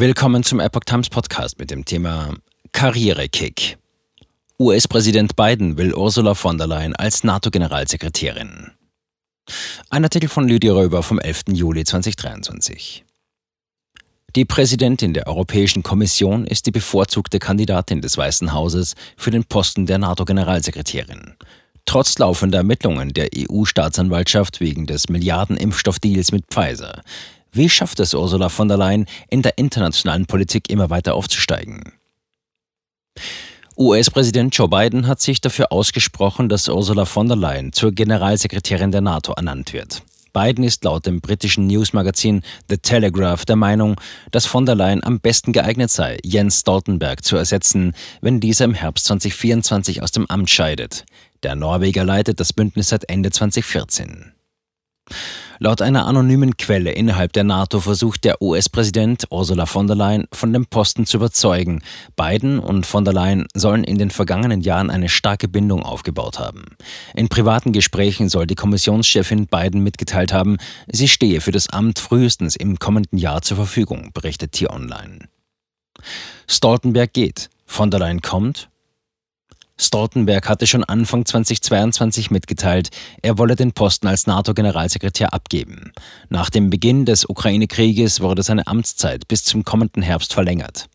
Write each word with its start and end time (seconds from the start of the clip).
Willkommen 0.00 0.42
zum 0.42 0.60
Epoch 0.60 0.84
Times 0.86 1.10
Podcast 1.10 1.58
mit 1.58 1.70
dem 1.70 1.84
Thema 1.84 2.34
Karrierekick. 2.72 3.76
US-Präsident 4.58 5.36
Biden 5.36 5.76
will 5.76 5.92
Ursula 5.92 6.32
von 6.32 6.56
der 6.56 6.66
Leyen 6.66 6.96
als 6.96 7.22
NATO-Generalsekretärin. 7.22 8.70
Ein 9.90 10.04
Artikel 10.04 10.30
von 10.30 10.48
Lydia 10.48 10.72
Röber 10.72 11.02
vom 11.02 11.18
11. 11.18 11.48
Juli 11.48 11.84
2023. 11.84 13.04
Die 14.36 14.46
Präsidentin 14.46 15.12
der 15.12 15.26
Europäischen 15.26 15.82
Kommission 15.82 16.46
ist 16.46 16.64
die 16.64 16.70
bevorzugte 16.70 17.38
Kandidatin 17.38 18.00
des 18.00 18.16
Weißen 18.16 18.54
Hauses 18.54 18.94
für 19.18 19.30
den 19.30 19.44
Posten 19.44 19.84
der 19.84 19.98
NATO-Generalsekretärin. 19.98 21.34
Trotz 21.84 22.18
laufender 22.18 22.58
Ermittlungen 22.58 23.12
der 23.12 23.28
EU-Staatsanwaltschaft 23.36 24.60
wegen 24.60 24.86
des 24.86 25.10
Milliarden-Impfstoffdeals 25.10 26.32
mit 26.32 26.46
Pfizer 26.46 27.02
wie 27.52 27.68
schafft 27.68 28.00
es 28.00 28.14
Ursula 28.14 28.48
von 28.48 28.68
der 28.68 28.76
Leyen, 28.76 29.06
in 29.28 29.42
der 29.42 29.58
internationalen 29.58 30.26
Politik 30.26 30.70
immer 30.70 30.90
weiter 30.90 31.14
aufzusteigen? 31.14 31.92
US-Präsident 33.76 34.54
Joe 34.54 34.68
Biden 34.68 35.06
hat 35.06 35.20
sich 35.20 35.40
dafür 35.40 35.72
ausgesprochen, 35.72 36.48
dass 36.48 36.68
Ursula 36.68 37.06
von 37.06 37.28
der 37.28 37.36
Leyen 37.36 37.72
zur 37.72 37.92
Generalsekretärin 37.92 38.92
der 38.92 39.00
NATO 39.00 39.32
ernannt 39.32 39.72
wird. 39.72 40.02
Biden 40.32 40.64
ist 40.64 40.84
laut 40.84 41.06
dem 41.06 41.20
britischen 41.20 41.66
Newsmagazin 41.66 42.42
The 42.68 42.76
Telegraph 42.76 43.44
der 43.44 43.56
Meinung, 43.56 43.96
dass 44.30 44.46
von 44.46 44.64
der 44.66 44.74
Leyen 44.74 45.02
am 45.02 45.18
besten 45.18 45.52
geeignet 45.52 45.90
sei, 45.90 46.18
Jens 46.22 46.60
Stoltenberg 46.60 47.24
zu 47.24 47.36
ersetzen, 47.36 47.94
wenn 48.20 48.38
dieser 48.38 48.66
im 48.66 48.74
Herbst 48.74 49.06
2024 49.06 50.02
aus 50.02 50.12
dem 50.12 50.26
Amt 50.26 50.50
scheidet. 50.50 51.04
Der 51.42 51.56
Norweger 51.56 52.04
leitet 52.04 52.38
das 52.38 52.52
Bündnis 52.52 52.90
seit 52.90 53.08
Ende 53.08 53.30
2014. 53.30 54.32
Laut 55.62 55.82
einer 55.82 56.06
anonymen 56.06 56.56
Quelle 56.56 56.92
innerhalb 56.92 57.34
der 57.34 57.44
NATO 57.44 57.80
versucht 57.80 58.24
der 58.24 58.40
US-Präsident 58.40 59.26
Ursula 59.28 59.66
von 59.66 59.86
der 59.86 59.94
Leyen 59.94 60.26
von 60.32 60.54
dem 60.54 60.64
Posten 60.64 61.04
zu 61.04 61.18
überzeugen. 61.18 61.82
Biden 62.16 62.58
und 62.58 62.86
von 62.86 63.04
der 63.04 63.12
Leyen 63.12 63.46
sollen 63.52 63.84
in 63.84 63.98
den 63.98 64.08
vergangenen 64.08 64.62
Jahren 64.62 64.88
eine 64.88 65.10
starke 65.10 65.48
Bindung 65.48 65.82
aufgebaut 65.82 66.38
haben. 66.38 66.64
In 67.14 67.28
privaten 67.28 67.72
Gesprächen 67.72 68.30
soll 68.30 68.46
die 68.46 68.54
Kommissionschefin 68.54 69.48
Biden 69.48 69.82
mitgeteilt 69.82 70.32
haben, 70.32 70.56
sie 70.90 71.08
stehe 71.08 71.42
für 71.42 71.52
das 71.52 71.68
Amt 71.68 71.98
frühestens 71.98 72.56
im 72.56 72.78
kommenden 72.78 73.18
Jahr 73.18 73.42
zur 73.42 73.58
Verfügung, 73.58 74.12
berichtet 74.14 74.52
T-Online. 74.52 75.28
Stoltenberg 76.48 77.12
geht, 77.12 77.50
von 77.66 77.90
der 77.90 78.00
Leyen 78.00 78.22
kommt 78.22 78.69
Stoltenberg 79.80 80.46
hatte 80.46 80.66
schon 80.66 80.84
Anfang 80.84 81.24
2022 81.24 82.30
mitgeteilt, 82.30 82.90
er 83.22 83.38
wolle 83.38 83.56
den 83.56 83.72
Posten 83.72 84.08
als 84.08 84.26
NATO-Generalsekretär 84.26 85.32
abgeben. 85.32 85.92
Nach 86.28 86.50
dem 86.50 86.68
Beginn 86.68 87.06
des 87.06 87.24
Ukraine-Krieges 87.26 88.20
wurde 88.20 88.42
seine 88.42 88.66
Amtszeit 88.66 89.26
bis 89.26 89.44
zum 89.44 89.64
kommenden 89.64 90.02
Herbst 90.02 90.34
verlängert. 90.34 90.90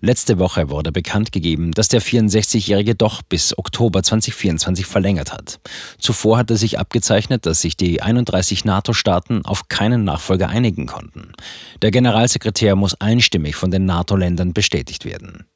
Letzte 0.00 0.38
Woche 0.38 0.68
wurde 0.68 0.92
bekannt 0.92 1.32
gegeben, 1.32 1.72
dass 1.72 1.88
der 1.88 2.02
64-Jährige 2.02 2.94
doch 2.94 3.22
bis 3.22 3.56
Oktober 3.56 4.02
2024 4.02 4.84
verlängert 4.84 5.32
hat. 5.32 5.58
Zuvor 5.98 6.36
hatte 6.36 6.56
sich 6.56 6.78
abgezeichnet, 6.78 7.46
dass 7.46 7.62
sich 7.62 7.76
die 7.76 8.02
31 8.02 8.64
NATO-Staaten 8.66 9.44
auf 9.46 9.68
keinen 9.68 10.04
Nachfolger 10.04 10.50
einigen 10.50 10.86
konnten. 10.86 11.32
Der 11.80 11.90
Generalsekretär 11.90 12.76
muss 12.76 13.00
einstimmig 13.00 13.56
von 13.56 13.70
den 13.70 13.86
NATO-Ländern 13.86 14.52
bestätigt 14.52 15.06
werden. 15.06 15.46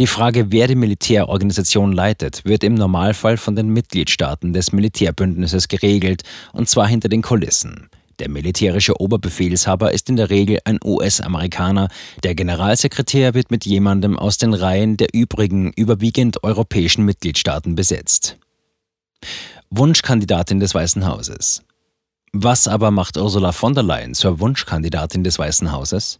Die 0.00 0.06
Frage, 0.06 0.50
wer 0.50 0.66
die 0.66 0.76
Militärorganisation 0.76 1.92
leitet, 1.92 2.46
wird 2.46 2.64
im 2.64 2.72
Normalfall 2.72 3.36
von 3.36 3.54
den 3.54 3.68
Mitgliedstaaten 3.68 4.54
des 4.54 4.72
Militärbündnisses 4.72 5.68
geregelt, 5.68 6.22
und 6.54 6.70
zwar 6.70 6.88
hinter 6.88 7.10
den 7.10 7.20
Kulissen. 7.20 7.90
Der 8.18 8.30
militärische 8.30 8.98
Oberbefehlshaber 8.98 9.92
ist 9.92 10.08
in 10.08 10.16
der 10.16 10.30
Regel 10.30 10.58
ein 10.64 10.78
US-Amerikaner, 10.82 11.88
der 12.24 12.34
Generalsekretär 12.34 13.34
wird 13.34 13.50
mit 13.50 13.66
jemandem 13.66 14.18
aus 14.18 14.38
den 14.38 14.54
Reihen 14.54 14.96
der 14.96 15.08
übrigen, 15.12 15.70
überwiegend 15.76 16.42
europäischen 16.42 17.04
Mitgliedstaaten 17.04 17.74
besetzt. 17.74 18.38
Wunschkandidatin 19.68 20.60
des 20.60 20.74
Weißen 20.74 21.06
Hauses. 21.06 21.60
Was 22.32 22.68
aber 22.68 22.90
macht 22.90 23.18
Ursula 23.18 23.52
von 23.52 23.74
der 23.74 23.82
Leyen 23.82 24.14
zur 24.14 24.40
Wunschkandidatin 24.40 25.24
des 25.24 25.38
Weißen 25.38 25.70
Hauses? 25.72 26.18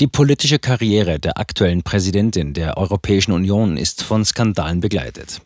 Die 0.00 0.06
politische 0.08 0.58
Karriere 0.58 1.20
der 1.20 1.38
aktuellen 1.38 1.82
Präsidentin 1.82 2.54
der 2.54 2.76
Europäischen 2.76 3.32
Union 3.32 3.76
ist 3.76 4.02
von 4.02 4.24
Skandalen 4.24 4.80
begleitet. 4.80 5.40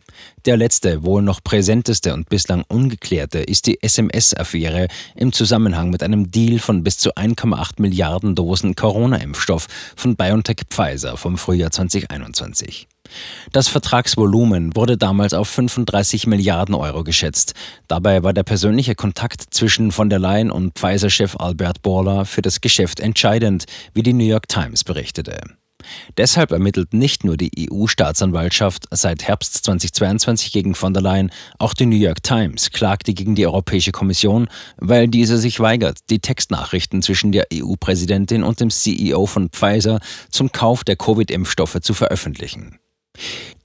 Der 0.45 0.57
letzte, 0.57 1.03
wohl 1.03 1.21
noch 1.21 1.43
präsenteste 1.43 2.13
und 2.13 2.29
bislang 2.29 2.63
ungeklärte 2.67 3.39
ist 3.39 3.67
die 3.67 3.83
SMS-Affäre 3.83 4.87
im 5.15 5.31
Zusammenhang 5.31 5.89
mit 5.89 6.01
einem 6.01 6.31
Deal 6.31 6.59
von 6.59 6.83
bis 6.83 6.97
zu 6.97 7.13
1,8 7.13 7.81
Milliarden 7.81 8.33
Dosen 8.33 8.73
Corona-Impfstoff 8.73 9.67
von 9.95 10.15
BioNTech 10.15 10.61
Pfizer 10.69 11.17
vom 11.17 11.37
Frühjahr 11.37 11.71
2021. 11.71 12.87
Das 13.51 13.67
Vertragsvolumen 13.67 14.75
wurde 14.75 14.97
damals 14.97 15.33
auf 15.33 15.47
35 15.49 16.27
Milliarden 16.27 16.75
Euro 16.75 17.03
geschätzt. 17.03 17.53
Dabei 17.87 18.23
war 18.23 18.33
der 18.33 18.43
persönliche 18.43 18.95
Kontakt 18.95 19.45
zwischen 19.51 19.91
von 19.91 20.09
der 20.09 20.19
Leyen 20.19 20.51
und 20.51 20.77
Pfizer-Chef 20.77 21.35
Albert 21.37 21.81
Bourla 21.81 22.25
für 22.25 22.41
das 22.41 22.61
Geschäft 22.61 22.99
entscheidend, 22.99 23.65
wie 23.93 24.03
die 24.03 24.13
New 24.13 24.25
York 24.25 24.47
Times 24.47 24.83
berichtete. 24.83 25.39
Deshalb 26.17 26.51
ermittelt 26.51 26.93
nicht 26.93 27.23
nur 27.23 27.37
die 27.37 27.69
EU-Staatsanwaltschaft 27.69 28.85
seit 28.91 29.23
Herbst 29.23 29.65
2022 29.65 30.51
gegen 30.51 30.75
von 30.75 30.93
der 30.93 31.03
Leyen, 31.03 31.31
auch 31.59 31.73
die 31.73 31.85
New 31.85 31.97
York 31.97 32.23
Times 32.23 32.71
klagte 32.71 33.13
gegen 33.13 33.35
die 33.35 33.45
Europäische 33.45 33.91
Kommission, 33.91 34.47
weil 34.77 35.07
diese 35.07 35.37
sich 35.37 35.59
weigert, 35.59 35.99
die 36.09 36.19
Textnachrichten 36.19 37.01
zwischen 37.01 37.31
der 37.31 37.47
EU-Präsidentin 37.53 38.43
und 38.43 38.59
dem 38.59 38.69
CEO 38.69 39.25
von 39.25 39.49
Pfizer 39.49 39.99
zum 40.29 40.51
Kauf 40.51 40.83
der 40.83 40.95
Covid-Impfstoffe 40.95 41.79
zu 41.81 41.93
veröffentlichen. 41.93 42.79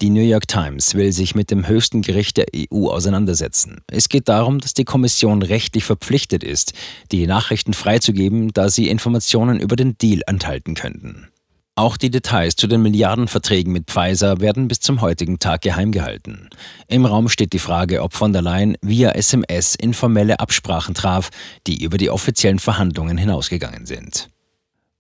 Die 0.01 0.11
New 0.11 0.23
York 0.23 0.49
Times 0.49 0.95
will 0.95 1.13
sich 1.13 1.35
mit 1.35 1.51
dem 1.51 1.67
höchsten 1.69 2.03
Gericht 2.03 2.37
der 2.37 2.47
EU 2.57 2.89
auseinandersetzen. 2.89 3.83
Es 3.87 4.09
geht 4.09 4.29
darum, 4.29 4.59
dass 4.59 4.75
die 4.75 4.85
Kommission 4.85 5.43
rechtlich 5.43 5.85
verpflichtet 5.85 6.43
ist, 6.43 6.73
die 7.11 7.27
Nachrichten 7.27 7.75
freizugeben, 7.75 8.53
da 8.53 8.69
sie 8.69 8.89
Informationen 8.89 9.61
über 9.61 9.77
den 9.77 9.97
Deal 9.99 10.23
enthalten 10.27 10.75
könnten. 10.75 11.29
Auch 11.75 11.97
die 11.97 12.11
Details 12.11 12.55
zu 12.55 12.67
den 12.67 12.83
Milliardenverträgen 12.83 13.73
mit 13.73 13.91
Pfizer 13.91 14.41
werden 14.41 14.69
bis 14.69 14.81
zum 14.81 15.01
heutigen 15.01 15.39
Tag 15.39 15.63
geheim 15.63 15.91
gehalten. 15.91 16.51
Im 16.87 17.07
Raum 17.07 17.31
steht 17.31 17.55
die 17.55 17.59
Frage, 17.59 18.03
ob 18.03 18.13
von 18.13 18.35
der 18.35 18.43
Leyen 18.43 18.77
via 18.83 19.13
SMS 19.13 19.75
informelle 19.75 20.39
Absprachen 20.39 20.95
traf, 20.95 21.31
die 21.67 21.83
über 21.83 21.97
die 21.97 22.11
offiziellen 22.11 22.59
Verhandlungen 22.59 23.17
hinausgegangen 23.17 23.87
sind. 23.87 24.29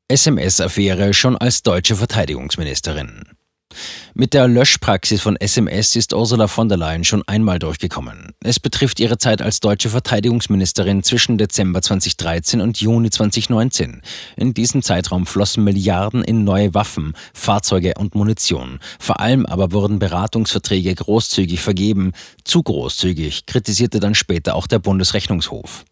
SMS-Affäre 0.08 1.12
schon 1.12 1.36
als 1.36 1.62
deutsche 1.62 1.96
Verteidigungsministerin. 1.96 3.24
Mit 4.14 4.34
der 4.34 4.48
Löschpraxis 4.48 5.20
von 5.20 5.36
SMS 5.36 5.96
ist 5.96 6.12
Ursula 6.12 6.48
von 6.48 6.68
der 6.68 6.78
Leyen 6.78 7.04
schon 7.04 7.22
einmal 7.26 7.58
durchgekommen. 7.58 8.32
Es 8.42 8.60
betrifft 8.60 9.00
ihre 9.00 9.18
Zeit 9.18 9.40
als 9.42 9.60
deutsche 9.60 9.88
Verteidigungsministerin 9.88 11.02
zwischen 11.02 11.38
Dezember 11.38 11.82
2013 11.82 12.60
und 12.60 12.80
Juni 12.80 13.10
2019. 13.10 14.02
In 14.36 14.54
diesem 14.54 14.82
Zeitraum 14.82 15.26
flossen 15.26 15.64
Milliarden 15.64 16.22
in 16.22 16.44
neue 16.44 16.74
Waffen, 16.74 17.14
Fahrzeuge 17.34 17.94
und 17.98 18.14
Munition. 18.14 18.80
Vor 18.98 19.20
allem 19.20 19.46
aber 19.46 19.72
wurden 19.72 19.98
Beratungsverträge 19.98 20.94
großzügig 20.94 21.60
vergeben. 21.60 22.12
Zu 22.44 22.62
großzügig, 22.62 23.46
kritisierte 23.46 24.00
dann 24.00 24.14
später 24.14 24.54
auch 24.54 24.66
der 24.66 24.78
Bundesrechnungshof. 24.78 25.84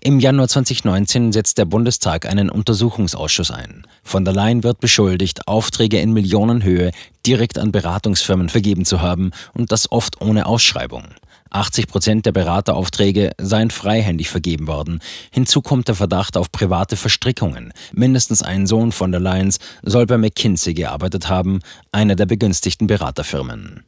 Im 0.00 0.20
Januar 0.20 0.48
2019 0.48 1.32
setzt 1.32 1.58
der 1.58 1.64
Bundestag 1.64 2.26
einen 2.26 2.50
Untersuchungsausschuss 2.50 3.50
ein. 3.50 3.86
Von 4.02 4.24
der 4.24 4.34
Leyen 4.34 4.62
wird 4.62 4.80
beschuldigt, 4.80 5.48
Aufträge 5.48 6.00
in 6.00 6.12
Millionenhöhe 6.12 6.90
direkt 7.26 7.58
an 7.58 7.72
Beratungsfirmen 7.72 8.48
vergeben 8.48 8.84
zu 8.84 9.00
haben 9.00 9.30
und 9.54 9.72
das 9.72 9.90
oft 9.90 10.20
ohne 10.20 10.46
Ausschreibung. 10.46 11.04
80 11.52 11.86
Prozent 11.86 12.26
der 12.26 12.32
Berateraufträge 12.32 13.32
seien 13.38 13.70
freihändig 13.70 14.30
vergeben 14.30 14.66
worden. 14.66 15.00
Hinzu 15.30 15.60
kommt 15.60 15.88
der 15.88 15.94
Verdacht 15.94 16.36
auf 16.36 16.50
private 16.50 16.96
Verstrickungen. 16.96 17.72
Mindestens 17.92 18.42
ein 18.42 18.66
Sohn 18.66 18.92
von 18.92 19.12
der 19.12 19.20
Leyen 19.20 19.52
soll 19.82 20.06
bei 20.06 20.18
McKinsey 20.18 20.74
gearbeitet 20.74 21.28
haben, 21.28 21.60
einer 21.92 22.16
der 22.16 22.26
begünstigten 22.26 22.86
Beraterfirmen. 22.86 23.84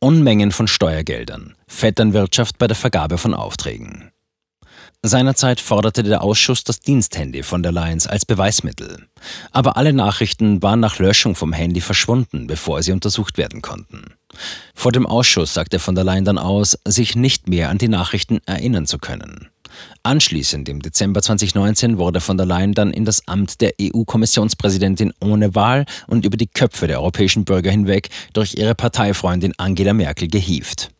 Unmengen 0.00 0.50
von 0.50 0.66
Steuergeldern. 0.66 1.54
Vetternwirtschaft 1.66 2.58
bei 2.58 2.66
der 2.66 2.76
Vergabe 2.76 3.18
von 3.18 3.34
Aufträgen. 3.34 4.10
Seinerzeit 5.02 5.60
forderte 5.60 6.02
der 6.02 6.22
Ausschuss 6.22 6.62
das 6.62 6.80
Diensthandy 6.80 7.42
von 7.42 7.62
der 7.62 7.72
Lions 7.72 8.06
als 8.06 8.26
Beweismittel. 8.26 9.06
Aber 9.50 9.78
alle 9.78 9.94
Nachrichten 9.94 10.62
waren 10.62 10.80
nach 10.80 10.98
Löschung 10.98 11.34
vom 11.34 11.54
Handy 11.54 11.80
verschwunden, 11.80 12.46
bevor 12.46 12.82
sie 12.82 12.92
untersucht 12.92 13.38
werden 13.38 13.62
konnten. 13.62 14.12
Vor 14.74 14.92
dem 14.92 15.06
Ausschuss 15.06 15.54
sagte 15.54 15.78
von 15.78 15.94
der 15.94 16.04
Leyen 16.04 16.26
dann 16.26 16.36
aus, 16.36 16.78
sich 16.86 17.16
nicht 17.16 17.48
mehr 17.48 17.70
an 17.70 17.78
die 17.78 17.88
Nachrichten 17.88 18.40
erinnern 18.44 18.86
zu 18.86 18.98
können. 18.98 19.48
Anschließend 20.02 20.68
im 20.68 20.82
Dezember 20.82 21.22
2019 21.22 21.96
wurde 21.96 22.20
von 22.20 22.36
der 22.36 22.44
Leyen 22.44 22.74
dann 22.74 22.90
in 22.90 23.06
das 23.06 23.26
Amt 23.26 23.62
der 23.62 23.72
EU-Kommissionspräsidentin 23.80 25.14
ohne 25.20 25.54
Wahl 25.54 25.86
und 26.08 26.26
über 26.26 26.36
die 26.36 26.48
Köpfe 26.48 26.86
der 26.86 27.00
europäischen 27.00 27.46
Bürger 27.46 27.70
hinweg 27.70 28.10
durch 28.34 28.54
ihre 28.54 28.74
Parteifreundin 28.74 29.54
Angela 29.56 29.94
Merkel 29.94 30.28
gehievt. 30.28 30.90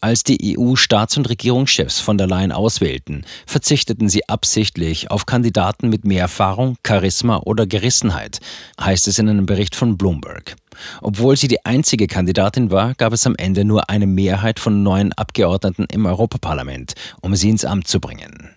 Als 0.00 0.22
die 0.22 0.56
EU-Staats- 0.56 1.16
und 1.16 1.28
Regierungschefs 1.28 2.00
von 2.00 2.18
der 2.18 2.26
Leyen 2.26 2.52
auswählten, 2.52 3.24
verzichteten 3.46 4.08
sie 4.08 4.28
absichtlich 4.28 5.10
auf 5.10 5.26
Kandidaten 5.26 5.88
mit 5.88 6.04
mehr 6.04 6.22
Erfahrung, 6.22 6.76
Charisma 6.86 7.38
oder 7.38 7.66
Gerissenheit, 7.66 8.40
heißt 8.80 9.08
es 9.08 9.18
in 9.18 9.28
einem 9.28 9.46
Bericht 9.46 9.74
von 9.74 9.96
Bloomberg. 9.96 10.56
Obwohl 11.00 11.36
sie 11.36 11.48
die 11.48 11.64
einzige 11.64 12.06
Kandidatin 12.06 12.70
war, 12.70 12.94
gab 12.94 13.12
es 13.12 13.26
am 13.26 13.36
Ende 13.36 13.64
nur 13.64 13.90
eine 13.90 14.06
Mehrheit 14.06 14.58
von 14.58 14.82
neun 14.82 15.12
Abgeordneten 15.12 15.86
im 15.90 16.06
Europaparlament, 16.06 16.94
um 17.20 17.34
sie 17.36 17.50
ins 17.50 17.64
Amt 17.64 17.88
zu 17.88 18.00
bringen. 18.00 18.50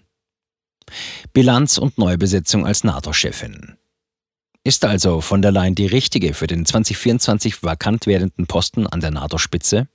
Bilanz 1.33 1.77
und 1.77 1.98
Neubesetzung 1.98 2.65
als 2.65 2.83
NATO-Chefin. 2.83 3.77
Ist 4.63 4.83
also 4.83 5.21
von 5.21 5.42
der 5.42 5.51
Leyen 5.51 5.75
die 5.75 5.86
richtige 5.86 6.33
für 6.33 6.48
den 6.48 6.65
2024 6.65 7.63
vakant 7.63 8.06
werdenden 8.06 8.48
Posten 8.48 8.86
an 8.86 9.00
der 9.00 9.12
NATO-Spitze? 9.12 9.88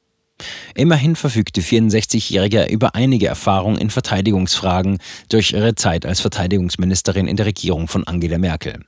Immerhin 0.74 1.16
verfügt 1.16 1.56
die 1.56 1.62
64-Jährige 1.62 2.66
über 2.66 2.94
einige 2.94 3.26
Erfahrung 3.26 3.76
in 3.78 3.90
Verteidigungsfragen 3.90 4.98
durch 5.28 5.52
ihre 5.52 5.74
Zeit 5.74 6.06
als 6.06 6.20
Verteidigungsministerin 6.20 7.26
in 7.26 7.36
der 7.36 7.46
Regierung 7.46 7.88
von 7.88 8.06
Angela 8.06 8.38
Merkel. 8.38 8.80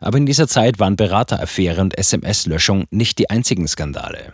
Aber 0.00 0.18
in 0.18 0.26
dieser 0.26 0.48
Zeit 0.48 0.78
waren 0.78 0.96
Berateraffäre 0.96 1.80
und 1.80 1.96
SMS-Löschung 1.96 2.84
nicht 2.90 3.18
die 3.18 3.30
einzigen 3.30 3.68
Skandale. 3.68 4.32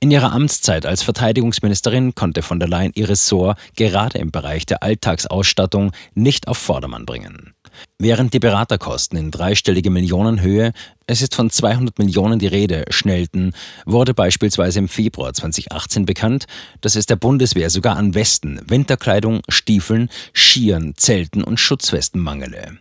In 0.00 0.10
ihrer 0.10 0.32
Amtszeit 0.32 0.84
als 0.84 1.02
Verteidigungsministerin 1.02 2.14
konnte 2.14 2.42
von 2.42 2.58
der 2.58 2.68
Leyen 2.68 2.92
ihr 2.94 3.08
Ressort 3.08 3.58
gerade 3.76 4.18
im 4.18 4.30
Bereich 4.30 4.66
der 4.66 4.82
Alltagsausstattung 4.82 5.92
nicht 6.14 6.48
auf 6.48 6.58
Vordermann 6.58 7.06
bringen. 7.06 7.54
Während 7.98 8.34
die 8.34 8.38
Beraterkosten 8.38 9.18
in 9.18 9.30
dreistellige 9.30 9.90
Millionenhöhe, 9.90 10.72
es 11.06 11.22
ist 11.22 11.34
von 11.34 11.50
200 11.50 11.98
Millionen 11.98 12.38
die 12.38 12.46
Rede, 12.46 12.84
schnellten, 12.90 13.52
wurde 13.86 14.14
beispielsweise 14.14 14.78
im 14.78 14.88
Februar 14.88 15.32
2018 15.32 16.06
bekannt, 16.06 16.46
dass 16.80 16.96
es 16.96 17.06
der 17.06 17.16
Bundeswehr 17.16 17.70
sogar 17.70 17.96
an 17.96 18.14
Westen, 18.14 18.60
Winterkleidung, 18.66 19.42
Stiefeln, 19.48 20.08
Skiern, 20.32 20.94
Zelten 20.96 21.44
und 21.44 21.60
Schutzwesten 21.60 22.20
mangele. 22.20 22.78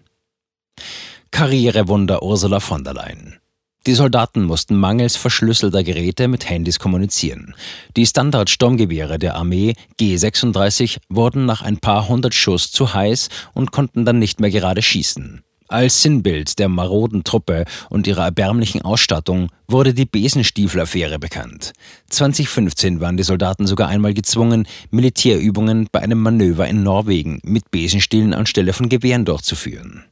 Karrierewunder 1.31 2.23
Ursula 2.23 2.59
von 2.59 2.83
der 2.83 2.93
Leyen. 2.93 3.42
Die 3.85 3.93
Soldaten 3.93 4.43
mussten 4.43 4.77
mangels 4.77 5.17
verschlüsselter 5.17 5.83
Geräte 5.83 6.29
mit 6.29 6.49
Handys 6.49 6.79
kommunizieren. 6.79 7.53
Die 7.97 8.05
Standard-Sturmgewehre 8.05 9.19
der 9.19 9.35
Armee 9.35 9.73
G36 9.99 10.99
wurden 11.09 11.45
nach 11.45 11.61
ein 11.61 11.77
paar 11.77 12.07
hundert 12.07 12.33
Schuss 12.33 12.71
zu 12.71 12.93
heiß 12.93 13.27
und 13.53 13.73
konnten 13.73 14.05
dann 14.05 14.19
nicht 14.19 14.39
mehr 14.39 14.51
gerade 14.51 14.81
schießen. 14.81 15.43
Als 15.67 16.01
Sinnbild 16.01 16.59
der 16.59 16.69
maroden 16.69 17.23
Truppe 17.23 17.65
und 17.89 18.07
ihrer 18.07 18.25
erbärmlichen 18.25 18.83
Ausstattung 18.83 19.49
wurde 19.67 19.93
die 19.93 20.05
Besenstiefel-Affäre 20.05 21.19
bekannt. 21.19 21.73
2015 22.09 23.01
waren 23.01 23.17
die 23.17 23.23
Soldaten 23.23 23.65
sogar 23.65 23.89
einmal 23.89 24.13
gezwungen, 24.13 24.67
Militärübungen 24.91 25.87
bei 25.91 26.01
einem 26.01 26.19
Manöver 26.19 26.67
in 26.67 26.83
Norwegen 26.83 27.41
mit 27.43 27.71
Besenstielen 27.71 28.33
anstelle 28.33 28.71
von 28.71 28.87
Gewehren 28.87 29.25
durchzuführen. 29.25 30.05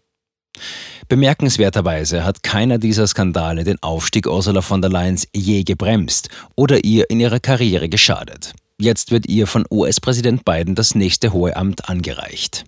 Bemerkenswerterweise 1.08 2.24
hat 2.24 2.42
keiner 2.42 2.78
dieser 2.78 3.06
Skandale 3.06 3.64
den 3.64 3.82
Aufstieg 3.84 4.28
Ursula 4.28 4.62
von 4.62 4.82
der 4.82 4.90
Leyen 4.90 5.20
je 5.36 5.64
gebremst 5.64 6.30
oder 6.56 6.86
ihr 6.86 7.10
in 7.10 7.20
ihrer 7.20 7.40
Karriere 7.40 7.90
geschadet. 7.90 8.54
Jetzt 8.80 9.12
wird 9.12 9.28
ihr 9.28 9.46
von 9.46 9.66
US-Präsident 9.70 10.46
Biden 10.46 10.74
das 10.74 10.96
nächste 10.96 11.34
hohe 11.34 11.56
Amt 11.56 11.90
angereicht. 11.90 12.64